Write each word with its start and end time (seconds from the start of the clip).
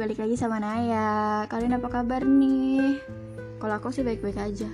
balik 0.00 0.16
lagi 0.16 0.32
sama 0.32 0.56
Naya. 0.56 1.44
Kalian 1.52 1.76
apa 1.76 1.92
kabar 1.92 2.24
nih? 2.24 3.04
Kalau 3.60 3.76
aku 3.76 3.92
sih 3.92 4.00
baik-baik 4.00 4.40
aja. 4.40 4.64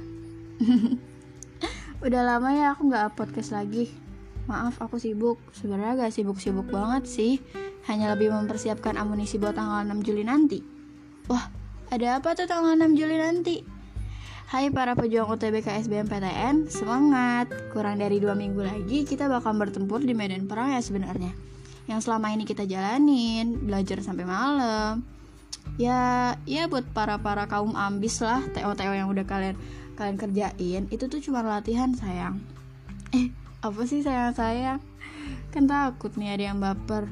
Udah 2.06 2.22
lama 2.22 2.54
ya 2.54 2.70
aku 2.70 2.86
gak 2.94 3.18
podcast 3.18 3.50
lagi. 3.50 3.90
Maaf 4.46 4.78
aku 4.78 5.02
sibuk. 5.02 5.42
Sebenarnya 5.50 6.06
gak 6.06 6.14
sibuk-sibuk 6.14 6.70
banget 6.70 7.10
sih. 7.10 7.42
Hanya 7.90 8.14
lebih 8.14 8.30
mempersiapkan 8.30 8.94
amunisi 8.94 9.42
buat 9.42 9.58
tanggal 9.58 9.82
6 9.98 10.06
Juli 10.06 10.22
nanti. 10.22 10.62
Wah, 11.26 11.50
ada 11.90 12.22
apa 12.22 12.38
tuh 12.38 12.46
tanggal 12.46 12.78
6 12.78 12.94
Juli 12.94 13.18
nanti? 13.18 13.66
Hai 14.46 14.70
para 14.70 14.94
pejuang 14.94 15.26
UTBK 15.26 15.90
SBMPTN, 15.90 16.70
semangat! 16.70 17.50
Kurang 17.74 17.98
dari 17.98 18.22
dua 18.22 18.38
minggu 18.38 18.62
lagi 18.62 19.02
kita 19.02 19.26
bakal 19.26 19.58
bertempur 19.58 19.98
di 20.06 20.14
medan 20.14 20.46
perang 20.46 20.70
ya 20.70 20.78
sebenarnya. 20.78 21.34
Yang 21.90 22.06
selama 22.06 22.30
ini 22.30 22.46
kita 22.46 22.62
jalanin 22.62 23.58
belajar 23.66 23.98
sampai 24.06 24.22
malam 24.22 25.15
ya 25.76 26.34
ya 26.46 26.70
buat 26.70 26.86
para 26.94 27.18
para 27.20 27.50
kaum 27.50 27.74
ambis 27.76 28.22
lah 28.22 28.40
TO 28.54 28.72
TO 28.78 28.92
yang 28.94 29.10
udah 29.12 29.26
kalian 29.28 29.56
kalian 29.96 30.16
kerjain 30.16 30.84
itu 30.92 31.04
tuh 31.10 31.20
cuma 31.20 31.42
latihan 31.42 31.92
sayang. 31.92 32.40
Eh 33.12 33.32
apa 33.60 33.82
sih 33.84 34.00
sayang 34.00 34.32
sayang? 34.32 34.80
Kan 35.50 35.66
takut 35.66 36.14
nih 36.14 36.36
ada 36.38 36.44
yang 36.54 36.58
baper. 36.62 37.10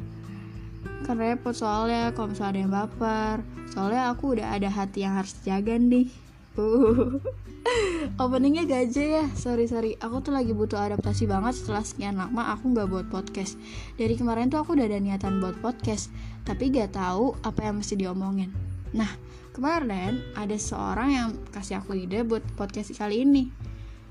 Kan 1.04 1.16
repot 1.20 1.52
soalnya 1.52 2.12
kalau 2.16 2.32
misalnya 2.32 2.52
ada 2.52 2.60
yang 2.60 2.72
baper. 2.72 3.36
Soalnya 3.72 4.02
aku 4.12 4.38
udah 4.38 4.55
ada 4.55 4.68
hati 4.70 5.02
yang 5.02 5.18
harus 5.18 5.34
jaga 5.42 5.74
nih 5.74 6.23
uh 6.58 7.20
openingnya 8.22 8.64
gaje 8.68 9.04
ya. 9.20 9.24
Sorry 9.34 9.66
sorry. 9.66 9.96
Aku 9.98 10.20
tuh 10.20 10.36
lagi 10.36 10.52
butuh 10.52 10.77
adaptasi 10.77 11.24
banget 11.24 11.56
setelah 11.56 11.84
sekian 11.84 12.16
lama 12.20 12.52
aku 12.52 12.70
nggak 12.77 12.88
buat 12.88 13.06
podcast. 13.08 13.56
Dari 13.96 14.14
kemarin 14.14 14.52
tuh 14.52 14.61
aku 14.61 14.77
udah 14.77 14.86
ada 14.86 15.00
niatan 15.00 15.41
buat 15.41 15.56
podcast 15.58 16.12
tapi 16.44 16.69
gak 16.69 16.92
tahu 16.92 17.33
apa 17.41 17.64
yang 17.64 17.80
mesti 17.80 17.96
diomongin. 17.96 18.52
Nah 18.92 19.08
kemarin 19.56 20.20
ada 20.36 20.55
seorang 20.61 21.08
yang 21.08 21.28
kasih 21.56 21.80
aku 21.80 21.96
ide 21.96 22.20
buat 22.22 22.44
podcast 22.55 22.92
kali 22.92 23.24
ini. 23.24 23.48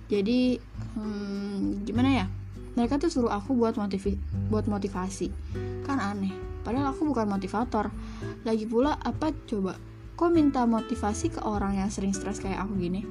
Jadi 0.09 0.57
hmm, 0.97 1.85
gimana 1.85 2.09
ya? 2.09 2.25
Mereka 2.73 2.97
tuh 2.97 3.13
suruh 3.13 3.29
aku 3.29 3.53
buat 3.53 3.77
motivi 3.77 4.17
buat 4.49 4.65
motivasi. 4.65 5.29
Kan 5.85 6.01
aneh. 6.01 6.33
Padahal 6.65 6.95
aku 6.95 7.05
bukan 7.05 7.29
motivator. 7.29 7.93
Lagi 8.41 8.65
pula 8.65 8.97
apa 8.97 9.29
coba 9.45 9.77
kok 10.23 10.31
minta 10.31 10.63
motivasi 10.63 11.35
ke 11.35 11.43
orang 11.43 11.75
yang 11.75 11.91
sering 11.91 12.15
stres 12.15 12.39
kayak 12.39 12.63
aku 12.63 12.79
gini? 12.79 13.03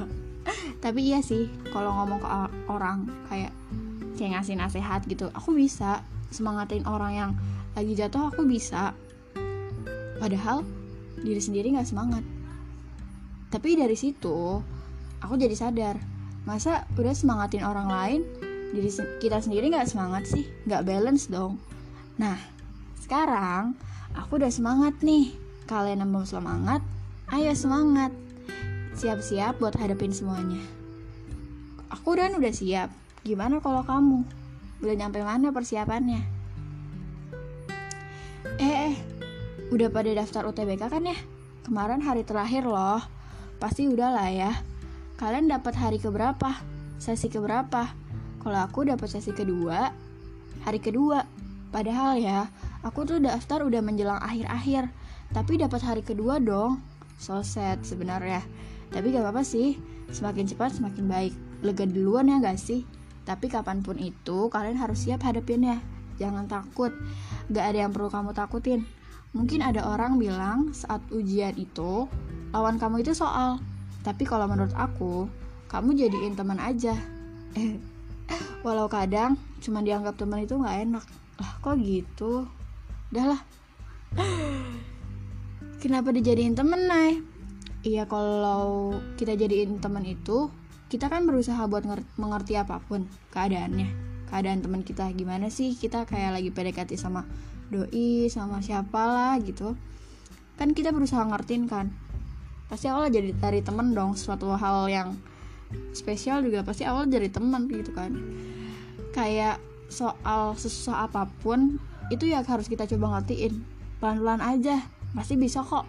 Tapi 0.84 1.12
iya 1.12 1.20
sih 1.20 1.52
kalau 1.68 1.92
ngomong 1.92 2.16
ke 2.16 2.28
orang 2.72 3.04
kayak 3.28 3.52
kayak 4.16 4.40
ngasih 4.40 4.56
nasihat 4.56 5.04
gitu 5.04 5.28
aku 5.36 5.52
bisa 5.52 6.00
semangatin 6.32 6.88
orang 6.88 7.12
yang 7.12 7.30
lagi 7.76 7.92
jatuh 7.92 8.32
aku 8.32 8.48
bisa. 8.48 8.96
Padahal 10.16 10.64
diri 11.20 11.44
sendiri 11.44 11.76
nggak 11.76 11.92
semangat. 11.92 12.24
Tapi 13.52 13.76
dari 13.76 14.00
situ 14.00 14.64
aku 15.20 15.36
jadi 15.36 15.52
sadar 15.52 16.00
masa 16.48 16.88
udah 16.96 17.12
semangatin 17.12 17.68
orang 17.68 17.92
lain 17.92 18.20
diri 18.72 18.88
kita 19.20 19.44
sendiri 19.44 19.68
nggak 19.76 19.92
semangat 19.92 20.24
sih? 20.24 20.48
Nggak 20.64 20.88
balance 20.88 21.28
dong. 21.28 21.60
Nah 22.16 22.40
sekarang 23.04 23.76
aku 24.16 24.40
udah 24.40 24.48
semangat 24.48 24.96
nih 25.04 25.39
kalian 25.70 26.02
yang 26.02 26.10
belum 26.10 26.26
semangat 26.26 26.82
ayo 27.30 27.54
semangat 27.54 28.10
siap-siap 28.98 29.62
buat 29.62 29.78
hadapin 29.78 30.10
semuanya. 30.10 30.58
Aku 31.94 32.18
dan 32.18 32.34
udah 32.34 32.50
siap. 32.50 32.90
Gimana 33.22 33.62
kalau 33.62 33.86
kamu? 33.86 34.26
Udah 34.82 34.94
nyampe 34.98 35.22
mana 35.22 35.54
persiapannya? 35.54 36.20
Eh, 38.60 38.74
eh, 38.92 38.94
udah 39.70 39.88
pada 39.88 40.10
daftar 40.12 40.50
UTBK 40.50 40.90
kan 40.90 41.06
ya? 41.06 41.16
Kemarin 41.64 42.02
hari 42.02 42.26
terakhir 42.26 42.66
loh. 42.66 43.00
Pasti 43.56 43.86
udah 43.86 44.10
lah 44.10 44.28
ya. 44.28 44.52
Kalian 45.16 45.48
dapat 45.48 45.78
hari 45.78 45.96
keberapa? 45.96 46.60
Sesi 47.00 47.32
keberapa? 47.32 47.88
Kalau 48.40 48.60
aku 48.60 48.84
dapat 48.84 49.08
sesi 49.08 49.32
kedua, 49.32 49.92
hari 50.64 50.80
kedua. 50.82 51.24
Padahal 51.70 52.18
ya, 52.18 52.50
aku 52.82 53.06
tuh 53.06 53.22
daftar 53.22 53.64
udah 53.64 53.80
menjelang 53.80 54.20
akhir-akhir. 54.20 54.92
Tapi 55.30 55.58
dapat 55.58 55.80
hari 55.82 56.02
kedua 56.02 56.38
dong. 56.42 56.82
So 57.20 57.44
sad 57.44 57.84
sebenarnya 57.84 58.42
tapi 58.90 59.14
gak 59.14 59.22
apa-apa 59.22 59.46
sih, 59.46 59.78
semakin 60.10 60.50
cepat 60.50 60.74
semakin 60.74 61.06
baik. 61.06 61.34
Lega 61.62 61.86
duluan 61.86 62.26
ya 62.26 62.42
gak 62.42 62.58
sih? 62.58 62.82
Tapi 63.22 63.46
kapan 63.46 63.86
pun 63.86 63.94
itu, 64.02 64.50
kalian 64.50 64.74
harus 64.74 65.06
siap 65.06 65.22
hadapinnya. 65.22 65.78
Jangan 66.18 66.50
takut, 66.50 66.90
gak 67.54 67.70
ada 67.70 67.86
yang 67.86 67.94
perlu 67.94 68.10
kamu 68.10 68.34
takutin. 68.34 68.82
Mungkin 69.30 69.62
ada 69.62 69.86
orang 69.86 70.18
bilang 70.18 70.74
saat 70.74 70.98
ujian 71.14 71.54
itu, 71.54 72.10
lawan 72.50 72.82
kamu 72.82 73.06
itu 73.06 73.14
soal. 73.14 73.62
Tapi 74.02 74.26
kalau 74.26 74.50
menurut 74.50 74.74
aku, 74.74 75.30
kamu 75.70 75.94
jadiin 75.94 76.34
teman 76.34 76.58
aja. 76.58 76.98
Walau 78.66 78.90
kadang 78.90 79.38
cuma 79.62 79.86
dianggap 79.86 80.18
teman 80.18 80.42
itu 80.42 80.58
gak 80.58 80.82
enak. 80.82 81.04
Lah 81.38 81.52
kok 81.62 81.78
gitu? 81.78 82.50
Dah 83.14 83.38
lah. 83.38 83.40
Kenapa 85.80 86.12
dijadiin 86.12 86.52
temen, 86.52 86.84
Nay? 86.84 87.24
Iya 87.80 88.04
kalau 88.04 88.92
kita 89.16 89.32
jadiin 89.32 89.80
teman 89.80 90.04
itu 90.04 90.52
kita 90.92 91.08
kan 91.08 91.24
berusaha 91.24 91.56
buat 91.64 91.88
mengerti 92.20 92.60
apa 92.60 92.84
pun 92.84 93.08
keadaannya. 93.32 93.88
Keadaan 94.28 94.60
teman 94.60 94.84
kita 94.84 95.08
gimana 95.16 95.48
sih? 95.48 95.72
Kita 95.72 96.04
kayak 96.04 96.36
lagi 96.36 96.52
PDKT 96.52 97.00
sama 97.00 97.24
doi 97.72 98.28
sama 98.28 98.60
siapa 98.60 99.00
lah 99.08 99.40
gitu. 99.40 99.72
Kan 100.60 100.76
kita 100.76 100.92
berusaha 100.92 101.24
ngertiin 101.24 101.64
kan? 101.64 101.88
Pasti 102.68 102.92
awal 102.92 103.08
jadi 103.08 103.32
dari 103.32 103.64
temen 103.64 103.96
dong 103.96 104.20
suatu 104.20 104.52
hal 104.52 104.84
yang 104.92 105.16
spesial 105.96 106.44
juga 106.44 106.60
pasti 106.60 106.84
awal 106.84 107.08
dari 107.08 107.32
teman 107.32 107.64
gitu 107.72 107.96
kan? 107.96 108.12
Kayak 109.16 109.56
soal 109.88 110.60
sesusah 110.60 111.08
apa 111.08 111.24
pun 111.40 111.80
itu 112.12 112.28
ya 112.28 112.44
harus 112.44 112.68
kita 112.68 112.84
coba 112.84 113.16
ngertiin. 113.16 113.64
Pelan-pelan 113.96 114.44
aja 114.44 114.99
pasti 115.14 115.34
bisa 115.36 115.64
kok 115.64 115.86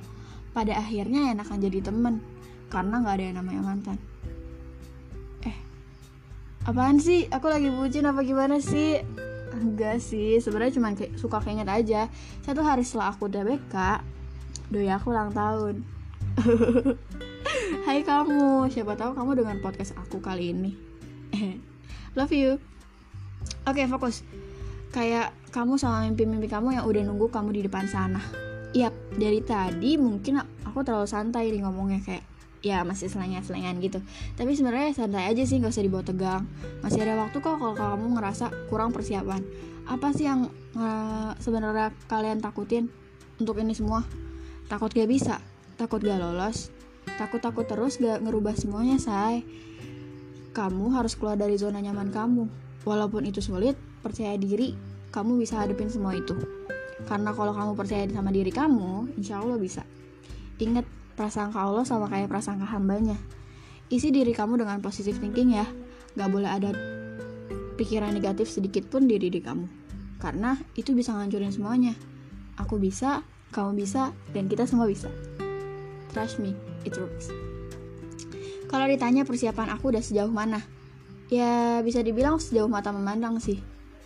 pada 0.52 0.76
akhirnya 0.78 1.32
enakan 1.32 1.60
jadi 1.62 1.80
temen 1.80 2.20
karena 2.68 3.04
nggak 3.04 3.16
ada 3.16 3.24
yang 3.24 3.38
namanya 3.40 3.62
mantan 3.62 3.98
eh 5.46 5.58
apaan 6.68 6.98
sih 6.98 7.28
aku 7.32 7.48
lagi 7.48 7.70
bucin 7.72 8.08
apa 8.08 8.24
gimana 8.24 8.60
sih 8.60 9.00
enggak 9.52 10.00
sih 10.00 10.40
sebenarnya 10.40 10.80
cuma 10.80 10.96
kayak 10.96 11.16
suka 11.20 11.44
keinget 11.44 11.68
aja 11.68 12.08
satu 12.44 12.64
hari 12.64 12.82
setelah 12.88 13.14
aku 13.14 13.28
udah 13.28 13.44
BK 13.44 13.76
doi 14.72 14.88
aku 14.90 15.12
ulang 15.12 15.32
tahun 15.36 15.84
Hai 17.86 18.08
kamu, 18.08 18.72
siapa 18.72 18.96
tahu 18.96 19.12
kamu 19.12 19.44
dengan 19.44 19.58
podcast 19.60 19.96
aku 20.00 20.24
kali 20.24 20.56
ini. 20.56 20.72
Love 22.18 22.32
you. 22.32 22.52
Oke, 23.68 23.84
okay, 23.84 23.86
fokus. 23.88 24.24
Kayak 24.96 25.36
kamu 25.52 25.76
sama 25.76 26.08
mimpi-mimpi 26.08 26.48
kamu 26.48 26.80
yang 26.80 26.86
udah 26.88 27.02
nunggu 27.08 27.28
kamu 27.32 27.56
di 27.56 27.62
depan 27.68 27.88
sana. 27.88 28.20
Yap, 28.72 28.96
dari 29.20 29.44
tadi 29.44 30.00
mungkin 30.00 30.40
aku 30.64 30.80
terlalu 30.88 31.04
santai 31.04 31.52
nih 31.52 31.60
ngomongnya 31.68 32.00
kayak 32.08 32.24
ya 32.64 32.88
masih 32.88 33.12
selengan-selengan 33.12 33.84
gitu. 33.84 34.00
Tapi 34.40 34.56
sebenarnya 34.56 34.96
santai 34.96 35.28
aja 35.28 35.44
sih 35.44 35.60
nggak 35.60 35.76
usah 35.76 35.84
dibawa 35.84 36.08
tegang. 36.08 36.48
Masih 36.80 37.04
ada 37.04 37.20
waktu 37.20 37.44
kok 37.44 37.60
kalau 37.60 37.76
kamu 37.76 38.16
ngerasa 38.16 38.48
kurang 38.72 38.96
persiapan. 38.96 39.44
Apa 39.90 40.16
sih 40.16 40.30
yang 40.30 40.48
uh, 40.80 41.36
sebenarnya 41.42 41.92
kalian 42.08 42.40
takutin 42.40 42.88
untuk 43.44 43.60
ini 43.60 43.76
semua? 43.76 44.08
Takut 44.72 44.88
gak 44.94 45.10
bisa 45.12 45.44
takut 45.76 46.00
gak 46.00 46.22
lolos 46.22 46.72
takut-takut 47.18 47.66
terus 47.66 48.00
gak 48.00 48.24
ngerubah 48.24 48.56
semuanya 48.56 48.96
say. 49.02 49.44
Kamu 50.56 50.96
harus 50.96 51.20
keluar 51.20 51.36
dari 51.36 51.60
zona 51.60 51.84
nyaman 51.84 52.12
kamu. 52.12 52.48
Walaupun 52.88 53.28
itu 53.28 53.44
sulit 53.44 53.76
percaya 54.02 54.34
diri 54.40 54.74
kamu 55.12 55.38
bisa 55.44 55.60
hadapin 55.60 55.92
semua 55.92 56.16
itu 56.16 56.34
karena 57.06 57.32
kalau 57.34 57.54
kamu 57.54 57.72
percaya 57.74 58.06
sama 58.10 58.30
diri 58.30 58.52
kamu, 58.54 59.18
insya 59.18 59.42
Allah 59.42 59.58
bisa. 59.58 59.82
Ingat, 60.62 60.86
prasangka 61.18 61.62
Allah 61.62 61.86
sama 61.86 62.10
kayak 62.10 62.30
prasangka 62.30 62.66
hambanya. 62.70 63.18
Isi 63.92 64.10
diri 64.10 64.32
kamu 64.32 64.62
dengan 64.62 64.80
positive 64.80 65.20
thinking 65.20 65.58
ya. 65.58 65.68
Gak 66.16 66.30
boleh 66.32 66.48
ada 66.48 66.72
pikiran 67.76 68.14
negatif 68.14 68.48
sedikit 68.52 68.88
pun 68.88 69.10
di 69.10 69.20
diri 69.20 69.42
kamu. 69.42 69.68
Karena 70.22 70.56
itu 70.78 70.94
bisa 70.94 71.12
ngancurin 71.18 71.52
semuanya. 71.52 71.98
Aku 72.62 72.78
bisa, 72.78 73.26
kamu 73.52 73.82
bisa, 73.82 74.14
dan 74.32 74.46
kita 74.46 74.70
semua 74.70 74.86
bisa. 74.86 75.10
Trust 76.14 76.38
me, 76.38 76.54
it 76.86 76.94
works. 76.94 77.34
Kalau 78.70 78.88
ditanya 78.88 79.28
persiapan 79.28 79.74
aku 79.76 79.92
udah 79.92 80.04
sejauh 80.04 80.32
mana? 80.32 80.64
Ya 81.32 81.80
bisa 81.84 82.04
dibilang 82.04 82.40
sejauh 82.40 82.72
mata 82.72 82.92
memandang 82.96 83.40
sih. 83.40 83.60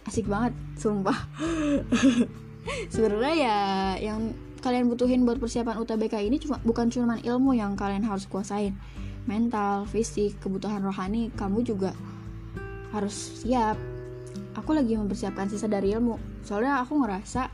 Asik 0.06 0.30
banget, 0.30 0.54
sumpah. 0.78 1.18
sebenarnya 2.90 3.34
ya 3.36 3.60
yang 4.12 4.34
kalian 4.66 4.90
butuhin 4.90 5.22
buat 5.30 5.38
persiapan 5.38 5.78
UTBK 5.78 6.26
ini 6.26 6.42
cuma 6.42 6.58
bukan 6.66 6.90
cuma 6.90 7.22
ilmu 7.22 7.54
yang 7.54 7.78
kalian 7.78 8.02
harus 8.02 8.26
kuasain. 8.26 8.74
Mental 9.30 9.86
fisik 9.90 10.38
kebutuhan 10.42 10.82
rohani 10.82 11.30
kamu 11.34 11.62
juga 11.62 11.94
harus 12.90 13.46
siap. 13.46 13.78
Aku 14.58 14.74
lagi 14.74 14.98
mempersiapkan 14.98 15.50
sisa 15.50 15.70
dari 15.70 15.94
ilmu. 15.94 16.18
Soalnya 16.42 16.82
aku 16.82 16.98
ngerasa 16.98 17.50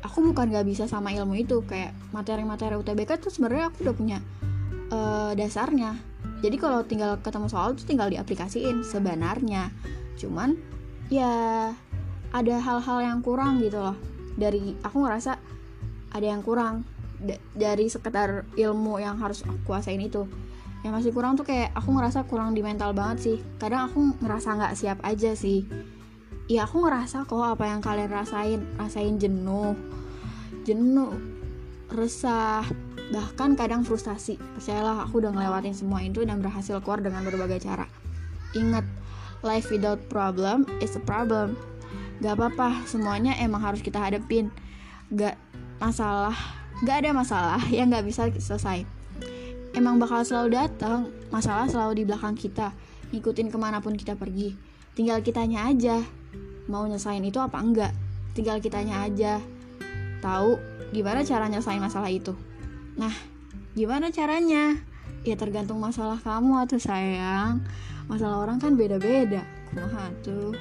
aku 0.00 0.32
bukan 0.32 0.52
gak 0.52 0.64
bisa 0.64 0.88
sama 0.88 1.12
ilmu 1.12 1.36
itu. 1.36 1.64
Kayak 1.68 1.92
materi-materi 2.16 2.80
UTBK 2.80 3.20
tuh 3.20 3.32
sebenarnya 3.32 3.68
aku 3.68 3.84
udah 3.84 3.96
punya 3.96 4.18
uh, 4.88 5.32
dasarnya. 5.36 5.96
Jadi 6.40 6.56
kalau 6.56 6.80
tinggal 6.84 7.20
ketemu 7.20 7.46
soal 7.52 7.76
tuh 7.76 7.84
tinggal 7.84 8.08
diaplikasiin 8.08 8.84
sebenarnya. 8.84 9.68
Cuman 10.16 10.56
ya 11.12 11.72
ada 12.32 12.54
hal-hal 12.56 12.98
yang 13.04 13.20
kurang 13.20 13.60
gitu 13.60 13.76
loh 13.76 14.11
dari 14.36 14.76
aku 14.80 15.04
ngerasa 15.04 15.32
ada 16.12 16.26
yang 16.26 16.44
kurang. 16.44 16.84
Dari 17.54 17.86
sekedar 17.86 18.42
ilmu 18.58 18.98
yang 18.98 19.14
harus 19.22 19.46
aku 19.46 19.54
kuasain 19.62 20.02
itu. 20.02 20.26
Yang 20.82 20.92
masih 20.98 21.12
kurang 21.14 21.38
tuh 21.38 21.46
kayak 21.46 21.70
aku 21.78 21.94
ngerasa 21.94 22.26
kurang 22.26 22.58
di 22.58 22.60
mental 22.66 22.90
banget 22.90 23.18
sih. 23.22 23.38
Kadang 23.62 23.86
aku 23.86 24.18
ngerasa 24.18 24.58
nggak 24.58 24.74
siap 24.74 24.98
aja 25.06 25.38
sih. 25.38 25.62
Ya 26.50 26.66
aku 26.66 26.82
ngerasa 26.82 27.22
kok 27.22 27.38
apa 27.38 27.70
yang 27.70 27.78
kalian 27.78 28.10
rasain 28.10 28.60
rasain 28.74 29.14
jenuh. 29.22 29.78
Jenuh 30.66 31.14
resah 31.94 32.66
bahkan 33.14 33.54
kadang 33.54 33.86
frustasi. 33.86 34.42
Percayalah 34.58 35.06
aku 35.06 35.22
udah 35.22 35.30
ngelewatin 35.30 35.78
semua 35.78 36.02
itu 36.02 36.26
dan 36.26 36.42
berhasil 36.42 36.82
keluar 36.82 36.98
dengan 36.98 37.22
berbagai 37.22 37.62
cara. 37.62 37.86
Ingat 38.58 38.82
life 39.46 39.70
without 39.70 40.02
problem 40.10 40.66
is 40.82 40.98
a 40.98 41.02
problem 41.02 41.54
gak 42.22 42.38
apa-apa 42.38 42.86
semuanya 42.86 43.34
emang 43.42 43.60
harus 43.66 43.82
kita 43.82 43.98
hadepin. 43.98 44.54
Gak 45.10 45.34
masalah 45.82 46.38
gak 46.86 47.02
ada 47.02 47.10
masalah 47.10 47.60
yang 47.76 47.90
gak 47.90 48.06
bisa 48.06 48.30
selesai. 48.30 48.86
Emang 49.74 49.98
bakal 49.98 50.22
selalu 50.22 50.54
datang 50.54 51.10
masalah 51.34 51.66
selalu 51.66 52.00
di 52.00 52.04
belakang 52.06 52.38
kita. 52.38 52.70
Ngikutin 53.10 53.50
ke 53.50 53.58
mana 53.58 53.82
pun 53.82 53.98
kita 53.98 54.14
pergi. 54.14 54.54
Tinggal 54.94 55.24
kitanya 55.24 55.66
aja 55.66 56.00
mau 56.70 56.86
nyesain 56.86 57.24
itu 57.24 57.42
apa 57.42 57.58
enggak. 57.58 57.92
Tinggal 58.36 58.62
kitanya 58.62 59.02
aja. 59.04 59.42
Tahu 60.22 60.60
gimana 60.94 61.26
cara 61.26 61.50
nyelesain 61.50 61.82
masalah 61.82 62.12
itu. 62.12 62.36
Nah 62.94 63.12
gimana 63.74 64.14
caranya? 64.14 64.78
Ya 65.22 65.34
tergantung 65.38 65.82
masalah 65.82 66.20
kamu 66.22 66.66
atau 66.68 66.78
sayang. 66.78 67.64
Masalah 68.06 68.44
orang 68.44 68.62
kan 68.62 68.78
beda-beda. 68.78 69.42
Kumaha 69.70 70.12
tuh 70.22 70.54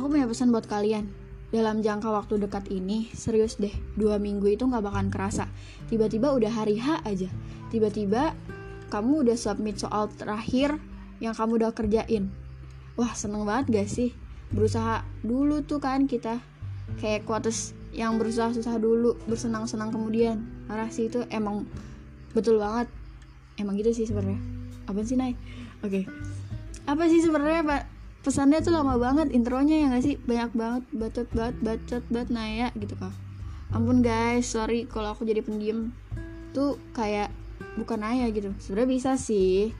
Aku 0.00 0.08
punya 0.08 0.24
pesan 0.24 0.48
buat 0.48 0.64
kalian. 0.64 1.12
Dalam 1.52 1.84
jangka 1.84 2.08
waktu 2.08 2.40
dekat 2.40 2.72
ini, 2.72 3.12
serius 3.12 3.60
deh, 3.60 3.76
dua 4.00 4.16
minggu 4.16 4.48
itu 4.48 4.64
gak 4.64 4.80
bakalan 4.80 5.12
kerasa. 5.12 5.44
Tiba-tiba 5.92 6.32
udah 6.32 6.48
hari 6.48 6.80
H 6.80 7.04
aja. 7.04 7.28
Tiba-tiba 7.68 8.32
kamu 8.88 9.28
udah 9.28 9.36
submit 9.36 9.76
soal 9.76 10.08
terakhir 10.16 10.80
yang 11.20 11.36
kamu 11.36 11.60
udah 11.60 11.76
kerjain. 11.76 12.32
Wah, 12.96 13.12
seneng 13.12 13.44
banget 13.44 13.76
gak 13.76 13.88
sih? 13.92 14.16
Berusaha 14.48 15.04
dulu 15.20 15.60
tuh 15.68 15.84
kan 15.84 16.08
kita. 16.08 16.40
Kayak 16.96 17.28
kuates 17.28 17.76
yang 17.92 18.16
berusaha 18.16 18.56
susah 18.56 18.80
dulu, 18.80 19.20
bersenang-senang 19.28 19.92
kemudian. 19.92 20.48
Parah 20.64 20.88
sih 20.88 21.12
itu 21.12 21.28
emang 21.28 21.68
betul 22.32 22.56
banget. 22.56 22.88
Emang 23.60 23.76
gitu 23.76 23.92
sih 23.92 24.08
sebenarnya. 24.08 24.40
Apa 24.88 25.04
sih, 25.04 25.20
Nay? 25.20 25.36
Oke. 25.84 25.92
Okay. 25.92 26.04
Apa 26.88 27.04
sih 27.12 27.20
sebenarnya, 27.20 27.68
Pak? 27.68 27.99
Pesannya 28.20 28.60
tuh 28.60 28.76
lama 28.76 29.00
banget 29.00 29.32
intronya 29.32 29.76
ya 29.80 29.86
gak 29.92 30.04
sih? 30.04 30.14
Banyak 30.20 30.52
banget 30.52 30.82
bacot 30.92 31.28
banget 31.32 31.56
bacot 31.64 32.04
banget 32.12 32.28
Naya 32.32 32.68
gitu 32.76 32.94
kak. 33.00 33.12
Ampun 33.72 34.04
guys 34.04 34.44
sorry 34.44 34.84
kalau 34.84 35.16
aku 35.16 35.24
jadi 35.24 35.40
pendiam. 35.40 35.94
Tuh 36.52 36.76
kayak 36.92 37.32
bukan 37.80 38.04
Naya 38.04 38.28
gitu. 38.28 38.52
Sebenarnya 38.60 38.88
bisa 38.90 39.10
sih. 39.16 39.72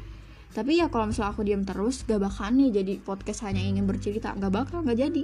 Tapi 0.51 0.83
ya 0.83 0.91
kalau 0.91 1.13
misalnya 1.13 1.31
aku 1.37 1.43
diam 1.47 1.63
terus 1.63 2.03
gak 2.09 2.19
bakal 2.19 2.51
nih 2.51 2.73
jadi 2.75 2.93
podcast 3.05 3.45
hanya 3.45 3.61
ingin 3.61 3.85
bercerita. 3.85 4.33
Gak 4.33 4.53
bakal 4.53 4.83
gak 4.83 4.97
jadi. 4.97 5.23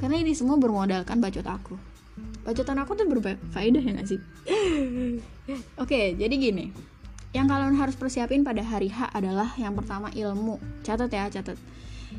Karena 0.00 0.16
ini 0.18 0.32
semua 0.32 0.56
bermodalkan 0.56 1.20
bacot 1.20 1.44
aku. 1.44 1.76
Bacotan 2.44 2.80
aku 2.80 2.96
tuh 2.96 3.06
berfaedah 3.08 3.82
ya 3.82 3.92
gak 4.00 4.08
sih? 4.08 4.20
Oke 5.82 6.16
jadi 6.16 6.34
gini. 6.34 6.72
Yang 7.34 7.46
kalian 7.50 7.74
harus 7.74 7.98
persiapin 7.98 8.46
pada 8.46 8.62
hari 8.62 8.88
H 8.88 9.10
adalah 9.10 9.52
yang 9.58 9.74
pertama 9.74 10.08
ilmu. 10.14 10.62
Catat 10.86 11.10
ya 11.10 11.26
catat 11.28 11.58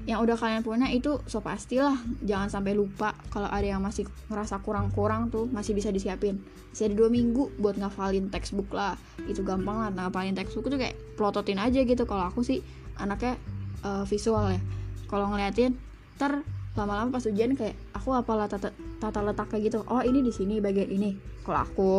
yang 0.06 0.22
udah 0.22 0.38
kalian 0.38 0.62
punya 0.62 0.92
itu 0.92 1.18
so 1.26 1.40
pastilah 1.42 1.98
jangan 2.22 2.52
sampai 2.52 2.78
lupa 2.78 3.16
kalau 3.32 3.50
ada 3.50 3.66
yang 3.66 3.82
masih 3.82 4.06
ngerasa 4.30 4.62
kurang-kurang 4.62 5.32
tuh 5.32 5.48
masih 5.50 5.74
bisa 5.74 5.90
disiapin. 5.90 6.44
Masih 6.76 6.92
ada 6.92 6.96
dua 7.00 7.10
minggu 7.10 7.56
buat 7.58 7.80
ngafalin 7.80 8.28
textbook 8.30 8.70
lah. 8.76 9.00
Itu 9.26 9.42
gampang 9.42 9.82
lah 9.82 9.90
ngafalin 9.96 10.36
textbook 10.38 10.70
tuh 10.70 10.78
kayak 10.78 10.94
plototin 11.16 11.58
aja 11.58 11.82
gitu. 11.82 12.04
Kalau 12.06 12.28
aku 12.30 12.46
sih 12.46 12.62
anaknya 13.00 13.40
uh, 13.82 14.04
visual 14.06 14.54
ya. 14.54 14.62
Kalau 15.10 15.32
ngeliatin 15.32 15.74
ter 16.20 16.44
lama-lama 16.76 17.16
pas 17.16 17.24
ujian 17.24 17.56
kayak 17.56 17.74
aku 17.96 18.12
apalah 18.12 18.52
tata, 18.52 18.76
tata 19.00 19.20
letak 19.24 19.50
kayak 19.50 19.74
gitu. 19.74 19.82
Oh 19.88 20.04
ini 20.06 20.22
di 20.22 20.30
sini 20.30 20.62
bagian 20.62 20.92
ini. 20.92 21.18
Kalau 21.42 21.60
aku 21.66 21.92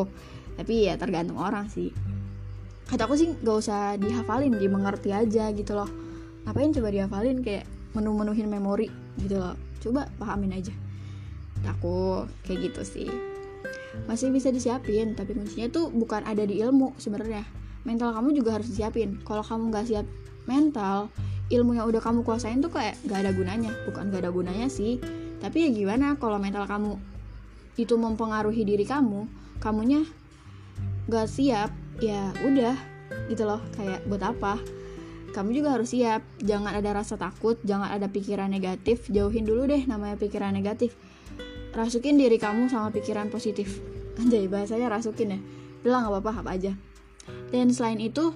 tapi 0.56 0.88
ya 0.88 0.94
tergantung 0.94 1.36
orang 1.42 1.68
sih. 1.68 1.90
Kata 2.86 3.10
aku 3.10 3.18
sih 3.18 3.34
gak 3.42 3.56
usah 3.66 3.98
dihafalin 3.98 4.62
dimengerti 4.62 5.10
aja 5.10 5.50
gitu 5.50 5.74
loh. 5.74 5.90
Ngapain 6.46 6.70
coba 6.70 6.88
dihafalin? 6.94 7.42
Kayak 7.42 7.66
menu-menuhin 7.96 8.44
memori 8.52 8.92
gitu 9.16 9.40
loh. 9.40 9.56
Coba 9.80 10.04
pahamin 10.20 10.52
aja. 10.52 10.74
Aku 11.64 12.28
kayak 12.44 12.70
gitu 12.70 12.82
sih. 12.84 13.08
Masih 14.04 14.28
bisa 14.28 14.52
disiapin 14.52 15.16
tapi 15.16 15.32
kuncinya 15.32 15.72
tuh 15.72 15.88
bukan 15.88 16.20
ada 16.28 16.44
di 16.44 16.60
ilmu 16.60 16.92
sebenarnya. 17.00 17.48
Mental 17.88 18.12
kamu 18.12 18.36
juga 18.36 18.60
harus 18.60 18.68
disiapin. 18.68 19.16
Kalau 19.24 19.40
kamu 19.40 19.72
nggak 19.72 19.86
siap 19.88 20.06
mental 20.44 21.08
ilmu 21.48 21.78
yang 21.78 21.86
udah 21.86 22.02
kamu 22.02 22.26
kuasain 22.26 22.58
tuh 22.58 22.70
kayak 22.70 22.98
gak 23.06 23.22
ada 23.24 23.30
gunanya. 23.32 23.72
Bukan 23.86 24.10
gak 24.10 24.26
ada 24.26 24.30
gunanya 24.34 24.66
sih. 24.66 24.98
Tapi 25.38 25.66
ya 25.66 25.70
gimana 25.70 26.18
kalau 26.18 26.36
mental 26.42 26.66
kamu 26.66 26.98
itu 27.76 27.94
mempengaruhi 27.94 28.64
diri 28.64 28.88
kamu 28.88 29.28
kamunya 29.60 30.02
gak 31.06 31.28
siap 31.30 31.70
ya 32.02 32.34
udah 32.42 32.74
gitu 33.30 33.46
loh. 33.46 33.62
Kayak 33.78 34.02
buat 34.10 34.22
apa 34.22 34.58
kamu 35.36 35.52
juga 35.52 35.76
harus 35.76 35.92
siap. 35.92 36.24
Jangan 36.40 36.72
ada 36.72 36.96
rasa 36.96 37.20
takut 37.20 37.60
jangan 37.60 37.92
ada 37.92 38.08
pikiran 38.08 38.48
negatif. 38.48 39.12
Jauhin 39.12 39.44
dulu 39.44 39.68
deh 39.68 39.84
namanya 39.84 40.16
pikiran 40.16 40.56
negatif. 40.56 40.96
Rasukin 41.76 42.16
diri 42.16 42.40
kamu 42.40 42.72
sama 42.72 42.88
pikiran 42.88 43.28
positif. 43.28 43.84
Anjay 44.20 44.48
bahasanya 44.48 44.88
rasukin 44.88 45.36
ya. 45.36 45.40
Bilang 45.84 46.08
nggak 46.08 46.16
apa-apa 46.16 46.32
apa 46.40 46.50
aja. 46.56 46.72
Dan 47.52 47.68
selain 47.76 48.00
itu 48.00 48.32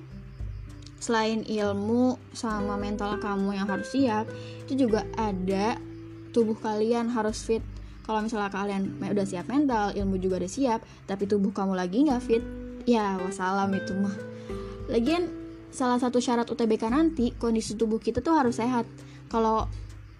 selain 1.01 1.41
ilmu 1.49 2.21
sama 2.37 2.77
mental 2.77 3.17
kamu 3.17 3.57
yang 3.57 3.65
harus 3.65 3.89
siap 3.89 4.29
itu 4.69 4.85
juga 4.85 5.09
ada 5.17 5.81
tubuh 6.37 6.61
kalian 6.61 7.09
harus 7.09 7.41
fit. 7.41 7.65
Kalau 8.05 8.21
misalnya 8.21 8.53
kalian 8.53 9.01
udah 9.01 9.25
siap 9.25 9.49
mental 9.49 9.97
ilmu 9.97 10.21
juga 10.21 10.45
udah 10.45 10.53
siap 10.53 10.85
tapi 11.09 11.25
tubuh 11.25 11.57
kamu 11.57 11.73
lagi 11.73 12.05
nggak 12.05 12.21
fit 12.21 12.45
ya 12.85 13.17
wassalam 13.25 13.73
itu 13.73 13.97
mah. 13.97 14.13
Lagian 14.93 15.40
salah 15.71 16.03
satu 16.03 16.19
syarat 16.19 16.51
UTBK 16.51 16.91
nanti 16.91 17.33
kondisi 17.39 17.79
tubuh 17.79 18.03
kita 18.03 18.21
tuh 18.21 18.35
harus 18.35 18.59
sehat. 18.59 18.85
Kalau 19.31 19.71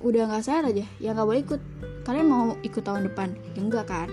udah 0.01 0.33
nggak 0.33 0.45
sehat 0.47 0.65
aja 0.65 0.87
ya 1.03 1.11
nggak 1.13 1.27
boleh 1.27 1.43
ikut. 1.45 1.61
Kalian 2.07 2.27
mau 2.31 2.57
ikut 2.63 2.83
tahun 2.83 3.11
depan? 3.11 3.35
Ya 3.55 3.61
enggak 3.61 3.87
kan? 3.91 4.09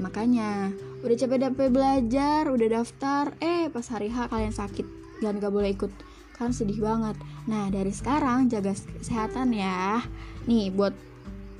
Makanya 0.00 0.72
udah 1.04 1.14
capek-capek 1.14 1.68
belajar 1.70 2.42
udah 2.50 2.68
daftar 2.82 3.30
eh 3.38 3.70
pas 3.70 3.86
hari 3.86 4.10
H 4.10 4.26
kalian 4.26 4.50
sakit 4.50 4.86
dan 5.22 5.38
gak 5.38 5.54
boleh 5.54 5.70
ikut. 5.74 5.92
Kan 6.34 6.50
sedih 6.50 6.82
banget. 6.82 7.14
Nah 7.46 7.70
dari 7.70 7.90
sekarang 7.94 8.50
jaga 8.50 8.74
kesehatan 8.74 9.54
ya. 9.54 10.02
Nih 10.50 10.74
buat 10.74 10.94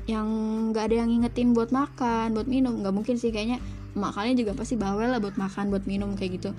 yang 0.09 0.27
nggak 0.73 0.89
ada 0.89 1.05
yang 1.05 1.09
ngingetin 1.13 1.53
buat 1.53 1.69
makan 1.69 2.33
buat 2.33 2.49
minum 2.49 2.81
nggak 2.81 2.95
mungkin 2.95 3.15
sih 3.21 3.31
kayaknya. 3.31 3.63
Mak 3.99 4.15
kalian 4.15 4.39
juga 4.39 4.53
pasti 4.55 4.79
bawel 4.79 5.11
lah 5.11 5.21
buat 5.21 5.35
makan 5.35 5.75
buat 5.75 5.85
minum 5.85 6.15
kayak 6.15 6.39
gitu 6.39 6.51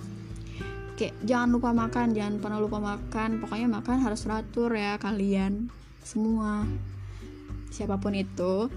kayak 0.99 1.15
jangan 1.23 1.55
lupa 1.55 1.71
makan 1.71 2.11
jangan 2.11 2.43
pernah 2.43 2.59
lupa 2.59 2.83
makan. 2.83 3.39
Pokoknya 3.39 3.71
makan 3.71 4.03
harus 4.03 4.19
teratur 4.27 4.75
ya 4.75 4.99
kalian 4.99 5.71
semua. 6.03 6.67
Siapa 7.71 7.95
pun 8.03 8.11
itu. 8.11 8.67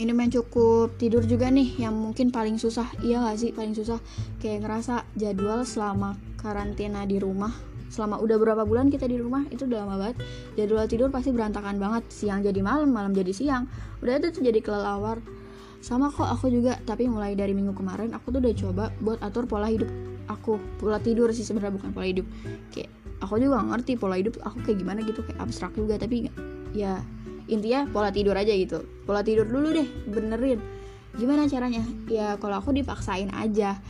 Minum 0.00 0.16
yang 0.16 0.32
cukup 0.32 0.96
tidur 0.96 1.24
juga 1.28 1.52
nih 1.52 1.76
yang 1.76 1.92
mungkin 1.92 2.32
paling 2.32 2.56
susah. 2.56 2.88
Iya 3.04 3.20
gak 3.20 3.36
sih 3.36 3.50
paling 3.52 3.76
susah? 3.76 4.00
Kayak 4.40 4.64
ngerasa 4.64 5.04
jadwal 5.12 5.68
selama 5.68 6.16
karantina 6.40 7.04
di 7.04 7.20
rumah 7.20 7.52
selama 7.86 8.18
udah 8.18 8.34
berapa 8.42 8.66
bulan 8.66 8.90
kita 8.90 9.06
di 9.06 9.14
rumah 9.14 9.46
itu 9.52 9.68
udah 9.68 9.84
lama 9.84 9.94
banget. 10.00 10.16
Jadwal 10.56 10.88
tidur 10.88 11.08
pasti 11.12 11.32
berantakan 11.36 11.76
banget. 11.76 12.08
Siang 12.08 12.44
jadi 12.44 12.60
malam 12.64 12.88
malam 12.92 13.12
jadi 13.12 13.32
siang. 13.32 13.68
Udah 14.00 14.20
itu 14.20 14.32
tuh 14.32 14.42
jadi 14.44 14.60
kelelawar. 14.64 15.20
Sama 15.84 16.08
kok 16.08 16.28
aku 16.28 16.48
juga 16.48 16.80
tapi 16.82 17.08
mulai 17.08 17.36
dari 17.36 17.52
minggu 17.52 17.76
kemarin 17.76 18.16
aku 18.16 18.32
tuh 18.32 18.40
udah 18.40 18.54
coba 18.56 18.84
buat 19.00 19.20
atur 19.20 19.44
pola 19.44 19.68
hidup 19.68 20.15
aku 20.26 20.58
pola 20.78 20.98
tidur 20.98 21.30
sih 21.32 21.46
sebenarnya 21.46 21.78
bukan 21.78 21.90
pola 21.94 22.06
hidup. 22.06 22.26
Kayak 22.70 22.90
aku 23.22 23.40
juga 23.40 23.62
ngerti 23.62 23.96
pola 23.96 24.16
hidup 24.18 24.38
aku 24.42 24.62
kayak 24.66 24.78
gimana 24.82 25.00
gitu 25.02 25.24
kayak 25.24 25.40
abstrak 25.40 25.72
juga 25.74 25.96
tapi 25.96 26.28
ya 26.76 27.00
intinya 27.46 27.86
pola 27.90 28.10
tidur 28.10 28.34
aja 28.34 28.52
gitu. 28.52 28.84
Pola 29.06 29.22
tidur 29.22 29.46
dulu 29.46 29.72
deh 29.72 29.88
benerin. 30.10 30.60
Gimana 31.16 31.48
caranya? 31.48 31.82
Ya 32.10 32.36
kalau 32.36 32.60
aku 32.60 32.76
dipaksain 32.76 33.32
aja. 33.32 33.80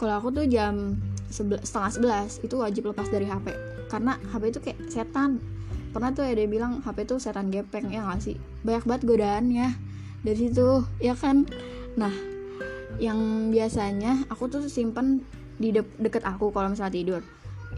Kalau 0.00 0.18
aku 0.18 0.34
tuh 0.34 0.50
jam 0.50 0.98
setengah 1.30 1.90
sebelas 1.92 2.30
itu 2.42 2.58
wajib 2.58 2.90
lepas 2.90 3.08
dari 3.08 3.24
HP 3.24 3.54
karena 3.88 4.18
HP 4.32 4.42
itu 4.50 4.60
kayak 4.60 4.78
setan. 4.88 5.38
Pernah 5.92 6.16
tuh 6.16 6.24
ada 6.24 6.40
yang 6.40 6.48
bilang 6.48 6.72
HP 6.80 7.04
itu 7.04 7.20
setan 7.20 7.52
gepeng 7.52 7.92
ya 7.92 8.08
gak 8.08 8.24
sih? 8.24 8.36
Banyak 8.64 8.88
banget 8.88 9.02
godaannya 9.04 9.68
dari 10.24 10.36
situ 10.36 10.88
ya 10.98 11.12
kan? 11.12 11.44
Nah 12.00 12.12
yang 13.00 13.50
biasanya 13.52 14.24
aku 14.32 14.48
tuh 14.48 14.64
simpen 14.68 15.24
di 15.62 15.70
de 15.70 15.86
deket 16.02 16.26
aku 16.26 16.50
kalau 16.50 16.74
misalnya 16.74 16.98
tidur. 16.98 17.22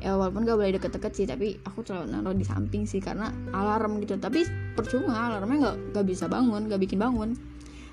Ya 0.03 0.19
walaupun 0.19 0.43
gak 0.43 0.59
boleh 0.59 0.75
deket-deket 0.75 1.13
sih 1.15 1.27
tapi 1.29 1.55
aku 1.63 1.87
selalu 1.87 2.11
naruh 2.11 2.35
di 2.35 2.43
samping 2.43 2.89
sih 2.89 3.05
karena 3.05 3.29
alarm 3.53 4.01
gitu. 4.01 4.17
Tapi 4.17 4.49
percuma 4.73 5.29
alarmnya 5.29 5.71
nggak 5.71 5.77
nggak 5.93 6.07
bisa 6.09 6.25
bangun 6.27 6.67
nggak 6.67 6.81
bikin 6.81 6.99
bangun. 6.99 7.37